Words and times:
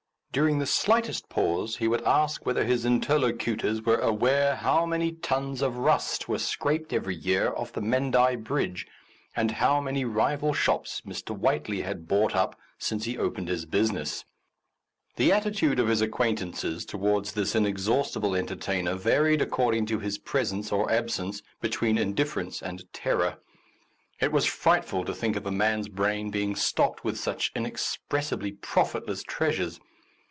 During 0.33 0.59
the 0.59 0.65
shortest 0.65 1.27
pause 1.27 1.75
he 1.75 1.89
would 1.89 2.03
ask 2.03 2.45
whether 2.45 2.63
his 2.63 2.85
interlocutors 2.85 3.81
were 3.81 3.97
aware 3.97 4.55
how 4.55 4.85
many 4.85 5.11
tons 5.11 5.61
of 5.61 5.75
rust 5.77 6.29
were 6.29 6.39
scraped 6.39 6.93
every 6.93 7.15
year 7.17 7.53
off 7.57 7.73
the 7.73 7.81
Menai 7.81 7.89
[i6] 7.89 7.93
A 7.93 7.97
Defence 7.97 7.97
of 7.97 8.29
Useful 8.29 8.29
Information 8.29 8.43
Bridge, 8.45 8.87
and 9.35 9.51
how 9.51 9.81
many 9.81 10.05
rival 10.05 10.53
shops 10.53 11.01
Mr. 11.05 11.37
Whiteley 11.37 11.81
had 11.81 12.07
bought 12.07 12.33
up 12.33 12.57
since 12.77 13.03
he 13.03 13.17
opened 13.17 13.49
his 13.49 13.65
business. 13.65 14.23
The 15.17 15.33
attitude 15.33 15.81
of 15.81 15.89
his 15.89 15.99
acquaint 15.99 16.39
ances 16.39 16.87
towards 16.87 17.33
this 17.33 17.53
inexhaustible 17.53 18.33
enter 18.33 18.55
tainer 18.55 18.97
varied 18.97 19.41
according 19.41 19.85
to 19.87 19.99
his 19.99 20.17
presence 20.17 20.71
or 20.71 20.89
absence 20.89 21.41
between 21.59 21.97
indifference 21.97 22.61
and 22.61 22.85
terror. 22.93 23.39
It 24.21 24.31
was 24.31 24.45
frightful 24.45 25.03
to 25.03 25.13
think 25.13 25.35
of 25.35 25.45
a 25.45 25.51
man's 25.51 25.89
brain 25.89 26.29
being 26.31 26.55
stocked 26.55 27.03
with 27.03 27.17
such 27.19 27.51
inexpressibly 27.53 28.53
profit 28.53 29.09
less 29.09 29.23
treasures. 29.23 29.81